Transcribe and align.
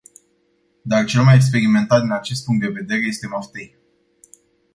Dar 0.81 1.05
cel 1.05 1.23
mai 1.23 1.35
experimentat 1.35 2.01
din 2.01 2.11
acest 2.11 2.45
punct 2.45 2.61
de 2.61 2.67
vedere 2.67 3.05
este 3.07 3.27
maftei. 3.27 3.77